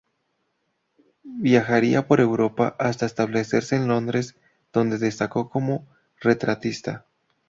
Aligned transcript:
Viajaría 1.43 2.07
por 2.07 2.21
Europa 2.21 2.75
hasta 2.79 3.05
establecerse 3.05 3.75
en 3.75 3.87
Londres, 3.87 4.35
donde 4.73 4.97
destacó 4.97 5.51
como 5.51 5.85
retratista. 6.19 7.05